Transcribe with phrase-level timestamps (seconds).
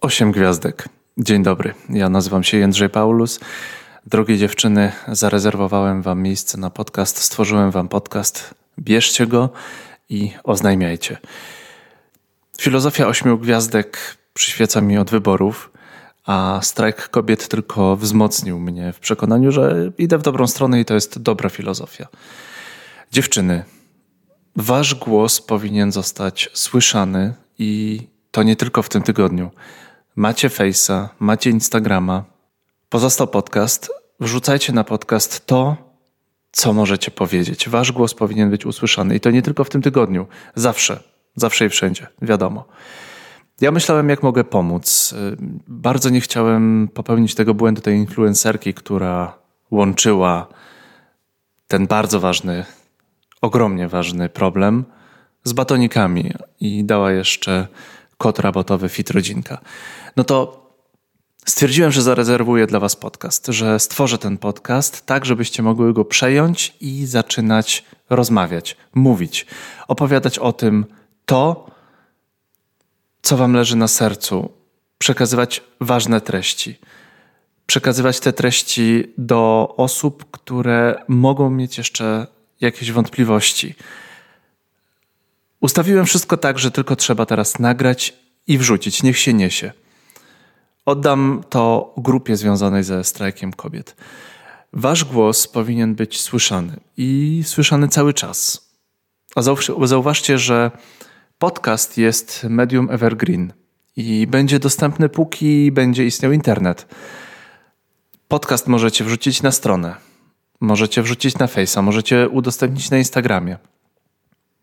[0.00, 0.88] Osiem gwiazdek.
[1.18, 1.74] Dzień dobry.
[1.90, 3.40] Ja nazywam się Jędrzej Paulus.
[4.06, 8.54] Drogie dziewczyny, zarezerwowałem wam miejsce na podcast, stworzyłem wam podcast.
[8.78, 9.48] Bierzcie go
[10.08, 11.18] i oznajmiajcie.
[12.60, 15.70] Filozofia ośmiu gwiazdek przyświeca mi od wyborów,
[16.26, 20.94] a strajk kobiet tylko wzmocnił mnie w przekonaniu, że idę w dobrą stronę i to
[20.94, 22.06] jest dobra filozofia.
[23.12, 23.64] Dziewczyny,
[24.56, 29.50] wasz głos powinien zostać słyszany i to nie tylko w tym tygodniu.
[30.20, 32.24] Macie Face'a, macie Instagrama.
[32.88, 33.90] Pozostał podcast.
[34.20, 35.76] Wrzucajcie na podcast to,
[36.52, 37.68] co możecie powiedzieć.
[37.68, 40.26] Wasz głos powinien być usłyszany i to nie tylko w tym tygodniu.
[40.54, 41.02] Zawsze,
[41.36, 42.64] zawsze i wszędzie, wiadomo.
[43.60, 45.14] Ja myślałem, jak mogę pomóc.
[45.68, 49.38] Bardzo nie chciałem popełnić tego błędu tej influencerki, która
[49.70, 50.46] łączyła
[51.68, 52.64] ten bardzo ważny,
[53.40, 54.84] ogromnie ważny problem
[55.44, 57.68] z batonikami i dała jeszcze
[58.20, 59.58] kod rabotowy Fit Rodzinka.
[60.16, 60.66] No to
[61.46, 66.74] stwierdziłem, że zarezerwuję dla Was podcast, że stworzę ten podcast tak, żebyście mogły go przejąć
[66.80, 69.46] i zaczynać rozmawiać, mówić,
[69.88, 70.86] opowiadać o tym
[71.26, 71.70] to,
[73.22, 74.50] co Wam leży na sercu,
[74.98, 76.78] przekazywać ważne treści.
[77.66, 82.26] Przekazywać te treści do osób, które mogą mieć jeszcze
[82.60, 83.74] jakieś wątpliwości.
[85.60, 88.16] Ustawiłem wszystko tak, że tylko trzeba teraz nagrać
[88.46, 89.02] i wrzucić.
[89.02, 89.72] Niech się niesie.
[90.86, 93.96] Oddam to grupie związanej ze strajkiem kobiet.
[94.72, 98.70] Wasz głos powinien być słyszany i słyszany cały czas.
[99.36, 99.42] A
[99.86, 100.70] zauważcie, że
[101.38, 103.52] podcast jest medium evergreen
[103.96, 106.86] i będzie dostępny póki będzie istniał internet.
[108.28, 109.94] Podcast możecie wrzucić na stronę,
[110.60, 113.58] możecie wrzucić na Face'a, możecie udostępnić na Instagramie.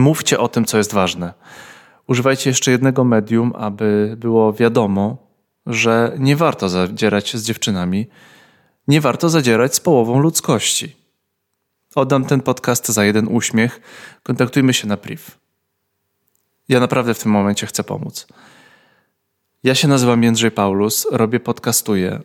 [0.00, 1.34] Mówcie o tym, co jest ważne.
[2.06, 5.16] Używajcie jeszcze jednego medium, aby było wiadomo,
[5.66, 8.06] że nie warto zadzierać z dziewczynami,
[8.88, 10.96] nie warto zadzierać z połową ludzkości.
[11.94, 13.80] Oddam ten podcast za jeden uśmiech.
[14.22, 15.22] Kontaktujmy się na priv.
[16.68, 18.26] Ja naprawdę w tym momencie chcę pomóc.
[19.62, 22.20] Ja się nazywam Jędrzej Paulus, robię podcastuję.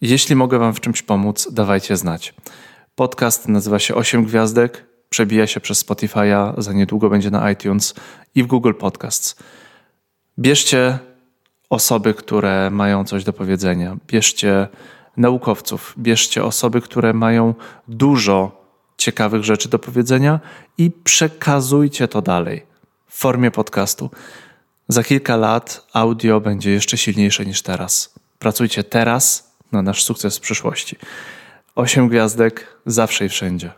[0.00, 2.34] Jeśli mogę Wam w czymś pomóc, dawajcie znać.
[2.94, 7.94] Podcast nazywa się 8 Gwiazdek, przebija się przez Spotify'a, za niedługo będzie na iTunes
[8.34, 9.36] i w Google Podcasts.
[10.38, 10.98] Bierzcie
[11.70, 13.96] osoby, które mają coś do powiedzenia.
[14.06, 14.68] Bierzcie
[15.16, 17.54] naukowców, bierzcie osoby, które mają
[17.88, 18.64] dużo
[18.96, 20.40] ciekawych rzeczy do powiedzenia
[20.78, 22.66] i przekazujcie to dalej
[23.06, 24.10] w formie podcastu.
[24.88, 28.14] Za kilka lat audio będzie jeszcze silniejsze niż teraz.
[28.38, 30.96] Pracujcie teraz na nasz sukces w przyszłości.
[31.74, 33.70] Osiem gwiazdek zawsze i wszędzie.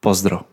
[0.00, 0.51] Pozdro.